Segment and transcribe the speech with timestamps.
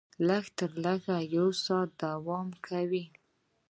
[0.27, 3.05] لږ تر لږه یو ساعت دوام کوي.